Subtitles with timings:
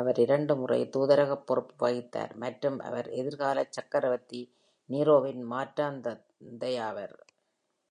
[0.00, 4.42] அவர் இரண்டு முறை தூதரகப் பொறுப்பு வகித்தார், மற்றும் அவர் எதிர்காலச் சக்கரவர்த்தி
[4.88, 7.16] நீரோவின் மாற்றாந்தந்தை ஆவார்.